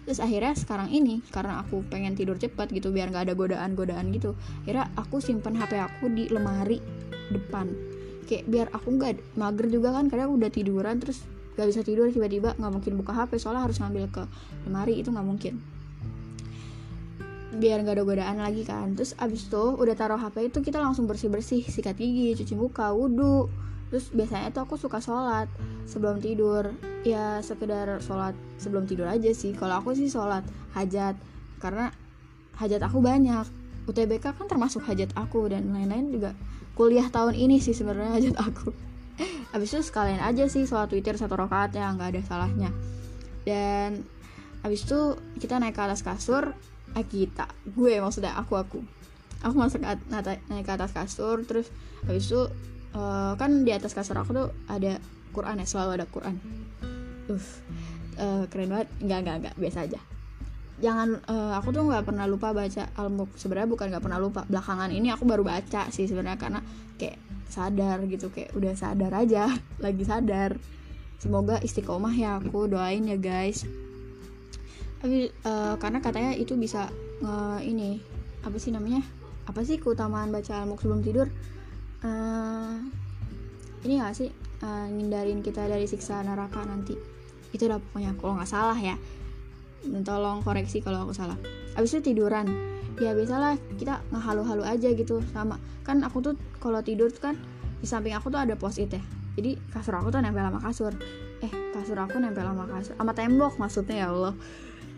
Terus 0.07 0.17
akhirnya 0.17 0.57
sekarang 0.57 0.89
ini 0.89 1.21
karena 1.29 1.61
aku 1.61 1.85
pengen 1.91 2.17
tidur 2.17 2.39
cepat 2.39 2.73
gitu 2.73 2.89
biar 2.89 3.13
nggak 3.13 3.29
ada 3.29 3.35
godaan-godaan 3.37 4.09
gitu 4.17 4.33
akhirnya 4.65 4.89
aku 4.97 5.21
simpen 5.21 5.53
HP 5.53 5.77
aku 5.77 6.09
di 6.09 6.25
lemari 6.31 6.81
depan. 7.29 7.69
Kayak 8.25 8.43
biar 8.47 8.67
aku 8.73 8.87
nggak 8.97 9.37
mager 9.37 9.67
juga 9.69 9.93
kan 9.93 10.09
karena 10.09 10.25
udah 10.31 10.49
tiduran 10.49 10.97
terus 10.97 11.21
gak 11.59 11.67
bisa 11.67 11.83
tidur 11.83 12.07
tiba-tiba 12.07 12.55
nggak 12.55 12.71
mungkin 12.71 12.93
buka 12.95 13.11
HP 13.11 13.37
soalnya 13.37 13.67
harus 13.67 13.77
ngambil 13.83 14.07
ke 14.07 14.23
lemari 14.65 15.03
itu 15.03 15.11
nggak 15.11 15.27
mungkin 15.27 15.59
biar 17.51 17.83
nggak 17.83 17.95
ada 17.99 18.03
godaan 18.07 18.37
lagi 18.39 18.63
kan. 18.63 18.95
Terus 18.95 19.11
abis 19.19 19.51
itu 19.51 19.63
udah 19.75 19.95
taruh 19.97 20.19
HP 20.19 20.53
itu 20.53 20.59
kita 20.63 20.79
langsung 20.79 21.09
bersih 21.09 21.27
bersih 21.27 21.63
sikat 21.65 21.99
gigi 21.99 22.37
cuci 22.39 22.55
muka 22.55 22.95
wudhu. 22.95 23.51
Terus 23.91 24.07
biasanya 24.15 24.55
tuh 24.55 24.63
aku 24.63 24.79
suka 24.79 25.03
sholat 25.03 25.51
sebelum 25.83 26.23
tidur. 26.23 26.71
Ya 27.03 27.43
sekedar 27.43 27.99
sholat 27.99 28.37
sebelum 28.55 28.87
tidur 28.87 29.11
aja 29.11 29.31
sih. 29.35 29.51
Kalau 29.51 29.83
aku 29.83 29.91
sih 29.91 30.07
sholat 30.07 30.47
hajat 30.71 31.19
karena 31.59 31.91
hajat 32.55 32.79
aku 32.87 33.03
banyak. 33.03 33.43
UTBK 33.89 34.37
kan 34.37 34.45
termasuk 34.47 34.85
hajat 34.87 35.11
aku 35.17 35.49
dan 35.49 35.73
lain-lain 35.73 36.13
juga 36.13 36.31
kuliah 36.77 37.09
tahun 37.11 37.35
ini 37.35 37.59
sih 37.59 37.75
sebenarnya 37.75 38.15
hajat 38.15 38.35
aku. 38.39 38.71
Abis 39.57 39.75
itu 39.75 39.83
sekalian 39.91 40.23
aja 40.23 40.47
sih 40.47 40.63
sholat 40.63 40.87
witir 40.95 41.19
satu 41.19 41.35
rakaat 41.35 41.75
ya 41.75 41.91
nggak 41.91 42.15
ada 42.15 42.21
salahnya. 42.23 42.69
Dan 43.43 44.05
abis 44.61 44.85
itu 44.85 45.17
kita 45.41 45.57
naik 45.57 45.73
ke 45.73 45.81
atas 45.81 46.05
kasur 46.05 46.53
eh 46.95 47.05
kita 47.07 47.47
gue 47.71 47.99
maksudnya 48.03 48.35
aku 48.35 48.59
aku. 48.59 48.79
Aku 49.41 49.57
masuk 49.57 49.81
naik 49.81 50.65
ke 50.65 50.71
atas 50.71 50.93
kasur 50.93 51.41
terus 51.49 51.73
habis 52.05 52.29
itu 52.29 52.45
uh, 52.93 53.33
kan 53.39 53.65
di 53.65 53.71
atas 53.73 53.97
kasur 53.97 54.13
aku 54.19 54.31
tuh 54.35 54.47
ada 54.69 55.01
Quran 55.31 55.63
ya 55.63 55.65
selalu 55.65 56.01
ada 56.01 56.05
Quran. 56.07 56.35
Uh, 58.19 58.43
keren 58.51 58.69
banget. 58.69 58.87
Nggak 59.01 59.19
nggak 59.23 59.35
nggak. 59.41 59.55
Biasa 59.57 59.87
aja. 59.87 59.99
Jangan 60.81 61.21
uh, 61.29 61.53
aku 61.61 61.73
tuh 61.73 61.85
nggak 61.85 62.05
pernah 62.05 62.25
lupa 62.25 62.53
baca 62.53 62.89
al-muk 62.97 63.29
sebenarnya 63.37 63.69
bukan 63.69 63.87
nggak 63.89 64.03
pernah 64.03 64.19
lupa. 64.19 64.41
Belakangan 64.45 64.91
ini 64.91 65.09
aku 65.09 65.23
baru 65.25 65.41
baca 65.47 65.89
sih 65.89 66.05
sebenarnya 66.05 66.37
karena 66.37 66.59
kayak 66.99 67.17
sadar 67.47 68.03
gitu. 68.05 68.29
Kayak 68.29 68.51
udah 68.53 68.73
sadar 68.77 69.11
aja. 69.15 69.49
Lagi 69.83 70.03
sadar. 70.05 70.59
Semoga 71.17 71.57
istiqomah 71.63 72.13
ya 72.13 72.37
aku. 72.37 72.67
Doain 72.69 73.07
ya 73.07 73.17
guys 73.17 73.65
tapi 75.01 75.33
uh, 75.49 75.75
karena 75.81 75.97
katanya 75.97 76.37
itu 76.37 76.53
bisa 76.53 76.85
uh, 77.25 77.57
ini 77.57 77.97
apa 78.45 78.57
sih 78.61 78.69
namanya? 78.69 79.01
Apa 79.49 79.65
sih 79.65 79.81
keutamaan 79.81 80.29
baca 80.29 80.61
al 80.61 80.69
sebelum 80.77 81.01
tidur? 81.01 81.25
Uh, 82.05 82.77
ini 83.81 83.97
gak 83.97 84.13
sih 84.13 84.29
uh, 84.61 84.85
ngindarin 84.93 85.41
kita 85.41 85.65
dari 85.65 85.89
siksa 85.89 86.21
neraka 86.21 86.61
nanti? 86.69 86.93
Itu 87.49 87.65
udah 87.65 87.81
pokoknya 87.81 88.13
kalau 88.21 88.37
nggak 88.37 88.49
salah 88.49 88.77
ya. 88.77 88.93
Tolong 89.81 90.45
koreksi 90.45 90.85
kalau 90.85 91.09
aku 91.09 91.17
salah. 91.17 91.35
Abis 91.73 91.97
itu 91.97 92.13
tiduran. 92.13 92.45
Ya 93.01 93.17
biasalah 93.17 93.57
kita 93.81 94.05
ngehalu-halu 94.13 94.61
aja 94.61 94.93
gitu 94.93 95.25
sama. 95.33 95.57
Kan 95.81 96.05
aku 96.05 96.21
tuh 96.21 96.33
kalau 96.61 96.85
tidur 96.85 97.09
tuh 97.09 97.33
kan 97.33 97.35
di 97.81 97.89
samping 97.89 98.13
aku 98.13 98.29
tuh 98.29 98.37
ada 98.37 98.53
post 98.53 98.77
it 98.77 98.93
ya. 98.93 99.01
Jadi 99.33 99.57
kasur 99.73 99.97
aku 99.97 100.13
tuh 100.13 100.21
nempel 100.21 100.45
sama 100.45 100.61
kasur. 100.61 100.93
Eh 101.41 101.49
kasur 101.73 101.97
aku 101.97 102.21
nempel 102.21 102.45
sama 102.45 102.69
kasur 102.69 102.93
sama 102.93 103.11
tembok 103.17 103.57
maksudnya 103.57 104.05
ya 104.05 104.07
Allah 104.13 104.37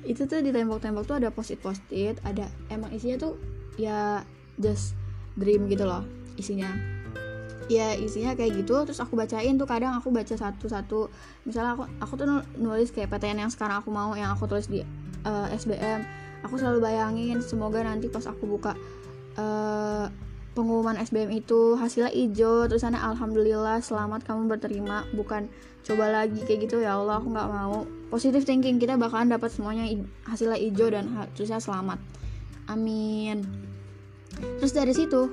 itu 0.04 0.28
tuh 0.28 0.44
di 0.44 0.52
tembok-tembok 0.52 1.04
tuh 1.08 1.16
ada 1.20 1.32
post-it 1.32 2.20
ada 2.28 2.48
emang 2.68 2.92
isinya 2.92 3.30
tuh 3.30 3.40
ya 3.80 4.22
just 4.60 4.96
dream 5.40 5.66
gitu 5.72 5.88
loh 5.88 6.04
isinya. 6.36 6.70
Ya 7.72 7.96
isinya 7.96 8.36
kayak 8.36 8.60
gitu 8.60 8.76
terus 8.84 9.00
aku 9.00 9.16
bacain 9.16 9.56
tuh 9.56 9.64
kadang 9.64 9.96
aku 9.96 10.12
baca 10.12 10.36
satu-satu. 10.36 11.08
Misalnya 11.48 11.80
aku 11.80 11.84
aku 12.04 12.14
tuh 12.20 12.28
nulis 12.60 12.92
kayak 12.92 13.08
PTN 13.08 13.48
yang 13.48 13.52
sekarang 13.52 13.80
aku 13.80 13.90
mau 13.90 14.12
yang 14.20 14.36
aku 14.36 14.52
tulis 14.52 14.68
di 14.68 14.84
uh, 15.24 15.48
eh, 15.48 15.56
SBM 15.56 16.24
aku 16.44 16.60
selalu 16.60 16.84
bayangin 16.84 17.40
semoga 17.40 17.82
nanti 17.82 18.12
pas 18.12 18.28
aku 18.28 18.44
buka 18.46 18.76
uh, 19.40 20.06
pengumuman 20.54 20.96
SBM 21.02 21.34
itu 21.34 21.74
hasilnya 21.76 22.14
hijau 22.14 22.70
terus 22.70 22.86
sana 22.86 23.02
alhamdulillah 23.02 23.82
selamat 23.82 24.22
kamu 24.26 24.50
berterima. 24.50 25.06
Bukan 25.12 25.50
coba 25.84 26.14
lagi 26.14 26.40
kayak 26.46 26.70
gitu 26.70 26.86
ya 26.86 26.96
Allah 26.96 27.18
aku 27.18 27.34
nggak 27.34 27.50
mau. 27.50 27.90
Positive 28.14 28.46
thinking 28.46 28.78
kita 28.78 28.96
bakalan 28.96 29.34
dapat 29.34 29.50
semuanya 29.50 29.90
hasilnya 30.30 30.62
hijau 30.62 30.88
dan 30.94 31.10
terusnya 31.34 31.58
selamat. 31.58 31.98
Amin. 32.70 33.44
Terus 34.62 34.72
dari 34.72 34.94
situ 34.94 35.30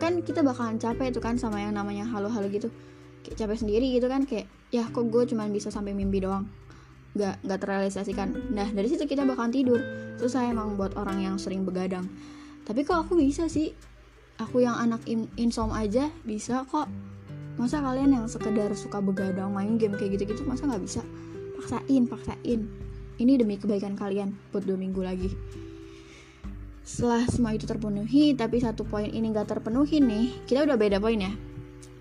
kan 0.00 0.18
kita 0.24 0.42
bakalan 0.42 0.80
capek 0.80 1.14
itu 1.14 1.20
kan 1.22 1.38
sama 1.38 1.62
yang 1.62 1.76
namanya 1.76 2.08
halo-halo 2.08 2.48
gitu. 2.48 2.72
Kayak 3.22 3.46
capek 3.46 3.56
sendiri 3.62 3.86
gitu 3.94 4.08
kan 4.08 4.24
kayak 4.24 4.50
ya 4.74 4.88
kok 4.88 5.04
gue 5.06 5.22
cuma 5.28 5.46
bisa 5.52 5.68
sampai 5.68 5.92
mimpi 5.92 6.24
doang. 6.24 6.48
Nggak 7.12 7.44
nggak 7.44 7.58
terrealisasikan. 7.60 8.56
Nah 8.56 8.72
dari 8.72 8.88
situ 8.88 9.04
kita 9.04 9.28
bakalan 9.28 9.52
tidur. 9.52 9.78
Terus 10.16 10.32
saya 10.32 10.48
emang 10.48 10.80
buat 10.80 10.96
orang 10.96 11.20
yang 11.20 11.36
sering 11.36 11.68
begadang. 11.68 12.08
Tapi 12.64 12.88
kok 12.88 13.06
aku 13.06 13.20
bisa 13.20 13.46
sih 13.52 13.74
aku 14.40 14.64
yang 14.64 14.76
anak 14.78 15.04
in 15.04 15.28
insom 15.36 15.74
aja 15.74 16.08
bisa 16.24 16.64
kok. 16.68 16.88
Masa 17.60 17.84
kalian 17.84 18.16
yang 18.16 18.26
sekedar 18.30 18.72
suka 18.72 19.04
begadang 19.04 19.52
main 19.52 19.76
game 19.76 19.92
kayak 19.98 20.16
gitu-gitu 20.16 20.46
masa 20.48 20.64
nggak 20.64 20.82
bisa? 20.82 21.02
Paksain 21.60 22.08
paksain. 22.08 22.60
Ini 23.20 23.32
demi 23.36 23.60
kebaikan 23.60 23.92
kalian 23.92 24.32
buat 24.50 24.64
dua 24.64 24.80
minggu 24.80 25.04
lagi. 25.04 25.30
Setelah 26.82 27.28
semua 27.28 27.52
itu 27.54 27.68
terpenuhi 27.68 28.34
tapi 28.34 28.58
satu 28.58 28.82
poin 28.82 29.06
ini 29.06 29.30
gak 29.30 29.54
terpenuhi 29.54 30.02
nih 30.02 30.34
kita 30.48 30.66
udah 30.66 30.74
beda 30.74 30.98
poin 30.98 31.20
ya. 31.20 31.30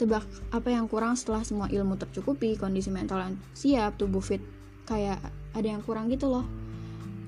Tebak 0.01 0.25
apa 0.49 0.73
yang 0.73 0.89
kurang 0.89 1.13
setelah 1.13 1.45
semua 1.45 1.69
ilmu 1.69 1.93
tercukupi 1.99 2.57
kondisi 2.57 2.89
mental 2.89 3.21
yang 3.21 3.35
siap 3.53 4.01
tubuh 4.01 4.23
fit 4.23 4.41
kayak 4.89 5.21
ada 5.53 5.67
yang 5.67 5.85
kurang 5.85 6.09
gitu 6.09 6.31
loh. 6.31 6.47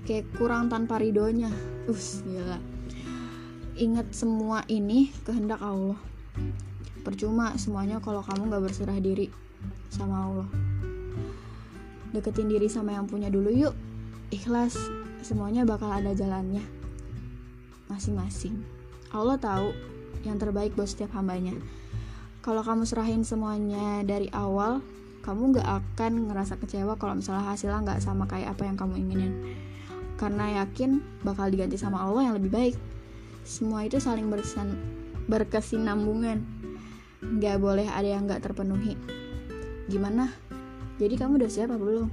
Kayak 0.10 0.34
kurang 0.34 0.74
tanpa 0.74 0.98
ridonya 0.98 1.54
us 1.86 2.26
gila 2.26 2.73
Ingat 3.74 4.14
semua 4.14 4.62
ini 4.70 5.10
kehendak 5.26 5.58
Allah. 5.58 5.98
Percuma 7.02 7.58
semuanya 7.58 7.98
kalau 7.98 8.22
kamu 8.22 8.54
gak 8.54 8.70
berserah 8.70 9.02
diri 9.02 9.34
sama 9.90 10.30
Allah. 10.30 10.50
Deketin 12.14 12.54
diri 12.54 12.70
sama 12.70 12.94
yang 12.94 13.10
punya 13.10 13.34
dulu 13.34 13.50
yuk. 13.50 13.74
Ikhlas, 14.30 14.78
semuanya 15.26 15.66
bakal 15.66 15.90
ada 15.90 16.14
jalannya. 16.14 16.62
Masing-masing. 17.90 18.62
Allah 19.10 19.42
tahu 19.42 19.74
yang 20.22 20.38
terbaik 20.38 20.78
buat 20.78 20.94
setiap 20.94 21.18
hambanya. 21.18 21.58
Kalau 22.46 22.62
kamu 22.62 22.86
serahin 22.86 23.26
semuanya 23.26 24.06
dari 24.06 24.30
awal, 24.38 24.86
kamu 25.26 25.58
gak 25.58 25.82
akan 25.82 26.30
ngerasa 26.30 26.62
kecewa 26.62 26.94
kalau 27.02 27.18
misalnya 27.18 27.50
hasilnya 27.50 27.98
gak 27.98 28.06
sama 28.06 28.30
kayak 28.30 28.54
apa 28.54 28.70
yang 28.70 28.78
kamu 28.78 29.02
inginin. 29.02 29.34
Karena 30.22 30.62
yakin 30.62 31.02
bakal 31.26 31.50
diganti 31.50 31.82
sama 31.82 32.06
Allah 32.06 32.30
yang 32.30 32.38
lebih 32.38 32.54
baik 32.54 32.78
semua 33.44 33.84
itu 33.88 34.00
saling 34.00 34.28
berkesan, 34.32 34.76
berkesinambungan. 35.28 36.44
Nggak 37.24 37.58
boleh 37.60 37.88
ada 37.88 38.08
yang 38.08 38.28
nggak 38.28 38.44
terpenuhi. 38.44 39.00
Gimana? 39.88 40.32
Jadi 41.00 41.16
kamu 41.20 41.40
udah 41.40 41.52
siap 41.52 41.72
apa 41.72 41.80
belum? 41.80 42.08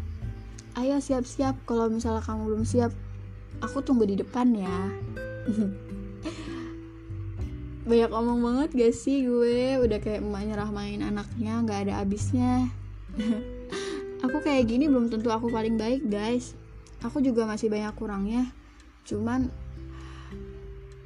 Ayo 0.78 1.02
siap-siap 1.02 1.66
kalau 1.66 1.90
misalnya 1.90 2.22
kamu 2.22 2.46
belum 2.46 2.62
siap 2.62 2.94
aku 3.62 3.82
tunggu 3.82 4.06
di 4.06 4.18
depan 4.18 4.54
ya. 4.54 4.78
Banyak 7.90 8.10
omong 8.14 8.40
banget 8.44 8.70
gak 8.76 8.94
sih 8.94 9.26
gue? 9.26 9.82
Udah 9.82 9.98
kayak 9.98 10.22
emaknya 10.22 10.62
rahmain 10.62 11.02
anaknya 11.02 11.58
nggak 11.64 11.90
ada 11.90 11.94
abisnya 12.04 12.70
aku 14.24 14.36
kayak 14.44 14.68
gini 14.68 14.86
belum 14.86 15.10
tentu 15.10 15.32
aku 15.32 15.50
paling 15.50 15.76
baik 15.80 16.06
guys. 16.06 16.54
Aku 17.00 17.24
juga 17.24 17.48
masih 17.48 17.72
banyak 17.72 17.96
kurangnya. 17.96 18.52
Cuman 19.08 19.48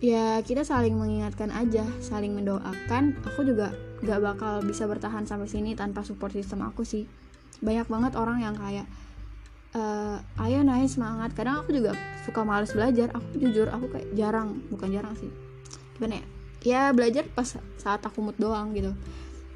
ya 0.04 0.44
kita 0.44 0.68
saling 0.68 0.92
mengingatkan 0.92 1.48
aja 1.48 1.88
saling 2.04 2.36
mendoakan. 2.36 3.16
Aku 3.32 3.40
juga 3.48 3.72
gak 4.04 4.20
bakal 4.20 4.60
bisa 4.60 4.84
bertahan 4.84 5.24
sampai 5.24 5.48
sini 5.48 5.72
tanpa 5.72 6.04
support 6.04 6.36
sistem 6.36 6.60
aku 6.68 6.84
sih. 6.84 7.08
Banyak 7.64 7.88
banget 7.88 8.12
orang 8.20 8.44
yang 8.44 8.52
kayak 8.52 8.84
uh, 9.72 10.20
ayo 10.44 10.60
naik 10.60 10.92
semangat. 10.92 11.32
Kadang 11.32 11.64
aku 11.64 11.72
juga 11.72 11.96
suka 12.28 12.44
males 12.44 12.76
belajar. 12.76 13.08
Aku 13.16 13.40
jujur 13.40 13.72
aku 13.72 13.88
kayak 13.88 14.12
jarang 14.12 14.60
bukan 14.68 14.92
jarang 14.92 15.16
sih. 15.16 15.32
Gimana 15.96 16.20
ya? 16.20 16.24
Ya 16.64 16.82
belajar 16.92 17.24
pas 17.32 17.56
saat 17.80 18.00
aku 18.04 18.20
mood 18.20 18.36
doang 18.36 18.76
gitu. 18.76 18.92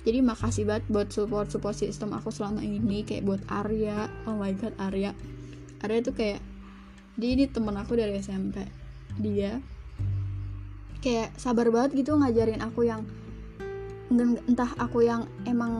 Jadi 0.09 0.25
makasih 0.25 0.65
banget 0.65 0.89
buat 0.89 1.13
support 1.13 1.53
support 1.53 1.77
sistem 1.77 2.17
aku 2.17 2.33
selama 2.33 2.65
ini 2.65 3.05
kayak 3.05 3.29
buat 3.29 3.45
Arya. 3.53 4.09
Oh 4.25 4.41
my 4.41 4.57
god 4.57 4.73
Arya. 4.81 5.13
Arya 5.85 6.01
tuh 6.01 6.17
kayak 6.17 6.41
dia 7.21 7.37
ini 7.37 7.45
temen 7.51 7.77
aku 7.77 7.99
dari 7.99 8.17
SMP 8.17 8.65
dia 9.19 9.59
kayak 10.99 11.35
sabar 11.39 11.71
banget 11.71 12.03
gitu 12.05 12.19
ngajarin 12.19 12.63
aku 12.63 12.89
yang 12.89 13.07
entah 14.49 14.73
aku 14.81 15.05
yang 15.05 15.29
emang 15.45 15.73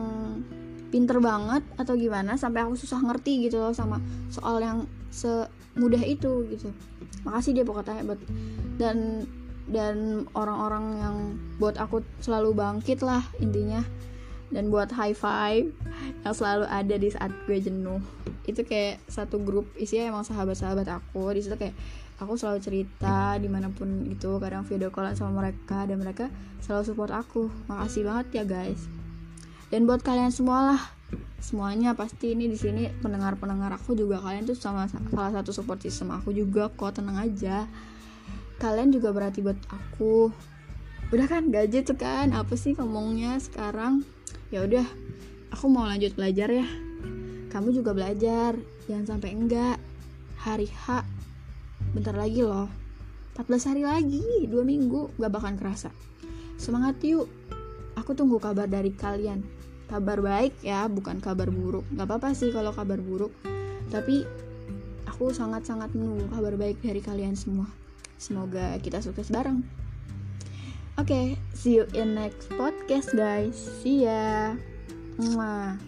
pinter 0.89 1.21
banget 1.21 1.61
atau 1.77 1.93
gimana 1.93 2.37
sampai 2.37 2.65
aku 2.65 2.77
susah 2.77 3.01
ngerti 3.01 3.49
gitu 3.49 3.61
loh 3.61 3.73
sama 3.73 4.01
soal 4.29 4.61
yang 4.61 4.85
se 5.09 5.49
semudah 5.79 6.03
itu 6.03 6.43
gitu. 6.51 6.75
Makasih 7.23 7.55
dia 7.55 7.63
pokoknya 7.63 8.03
buat 8.03 8.19
dan 8.75 9.23
dan 9.71 10.27
orang-orang 10.35 10.85
yang 10.99 11.15
buat 11.55 11.79
aku 11.79 12.03
selalu 12.19 12.51
bangkit 12.51 12.99
lah 12.99 13.23
intinya 13.39 13.79
dan 14.49 14.73
buat 14.73 14.89
high 14.93 15.13
five 15.13 15.69
yang 16.25 16.33
selalu 16.33 16.65
ada 16.65 16.95
di 16.97 17.09
saat 17.13 17.31
gue 17.45 17.57
jenuh. 17.61 18.01
Itu 18.49 18.65
kayak 18.65 19.05
satu 19.05 19.37
grup 19.41 19.69
isinya 19.77 20.09
emang 20.09 20.25
sahabat-sahabat 20.25 20.89
aku. 20.89 21.33
Di 21.37 21.45
situ 21.45 21.55
kayak 21.55 21.77
aku 22.19 22.35
selalu 22.35 22.59
cerita 22.59 23.37
di 23.37 23.47
mana 23.47 23.69
pun 23.71 24.09
gitu 24.09 24.41
kadang 24.41 24.65
video 24.65 24.89
call 24.91 25.13
sama 25.15 25.45
mereka 25.45 25.85
dan 25.85 26.01
mereka 26.01 26.27
selalu 26.59 26.83
support 26.89 27.11
aku. 27.13 27.47
Makasih 27.69 28.03
banget 28.05 28.25
ya 28.41 28.43
guys. 28.43 28.89
Dan 29.69 29.85
buat 29.85 30.01
kalian 30.01 30.33
semua 30.33 30.73
lah 30.73 30.81
semuanya 31.39 31.95
pasti 31.95 32.35
ini 32.35 32.51
di 32.51 32.57
sini 32.57 32.89
pendengar-pendengar 32.99 33.77
aku 33.77 33.93
juga. 33.93 34.17
Kalian 34.19 34.49
tuh 34.49 34.57
sama 34.57 34.89
salah 34.89 35.33
satu 35.33 35.53
support 35.53 35.79
system 35.79 36.09
aku 36.09 36.33
juga 36.33 36.73
kok 36.73 36.97
tenang 36.97 37.21
aja. 37.21 37.69
Kalian 38.57 38.91
juga 38.91 39.13
berarti 39.13 39.45
buat 39.45 39.61
aku. 39.69 40.33
Udah 41.09 41.25
kan 41.25 41.49
gajet 41.49 41.89
tuh 41.89 41.97
kan? 41.97 42.35
Apa 42.35 42.53
sih 42.59 42.75
ngomongnya 42.75 43.39
sekarang 43.39 44.03
ya 44.49 44.65
udah 44.65 44.85
aku 45.53 45.65
mau 45.69 45.85
lanjut 45.85 46.13
belajar 46.17 46.49
ya. 46.49 46.67
Kamu 47.49 47.73
juga 47.73 47.93
belajar 47.93 48.57
jangan 48.85 49.17
sampai 49.17 49.33
enggak. 49.33 49.77
Hari 50.39 50.69
H 50.69 51.05
bentar 51.93 52.13
lagi 52.13 52.41
loh. 52.45 52.69
14 53.37 53.69
hari 53.71 53.83
lagi 53.87 54.23
dua 54.51 54.67
minggu 54.67 55.15
gak 55.15 55.31
bakal 55.31 55.55
kerasa. 55.55 55.89
Semangat 56.59 56.99
yuk. 57.05 57.29
Aku 57.95 58.15
tunggu 58.15 58.39
kabar 58.39 58.67
dari 58.67 58.91
kalian. 58.91 59.43
Kabar 59.87 60.19
baik 60.19 60.59
ya 60.61 60.85
bukan 60.91 61.23
kabar 61.23 61.47
buruk. 61.47 61.87
Gak 61.95 62.07
apa-apa 62.07 62.35
sih 62.35 62.51
kalau 62.51 62.75
kabar 62.75 62.99
buruk. 62.99 63.31
Tapi 63.89 64.27
aku 65.07 65.31
sangat-sangat 65.31 65.95
menunggu 65.95 66.27
kabar 66.29 66.55
baik 66.59 66.83
dari 66.83 66.99
kalian 66.99 67.35
semua. 67.35 67.67
Semoga 68.19 68.75
kita 68.83 68.99
sukses 68.99 69.31
bareng 69.31 69.63
Oke, 70.99 71.15
okay, 71.15 71.37
see 71.55 71.79
you 71.79 71.87
in 71.95 72.11
next 72.11 72.51
podcast 72.59 73.15
guys. 73.15 73.55
See 73.55 74.03
ya. 74.03 74.51
Mwah. 75.15 75.79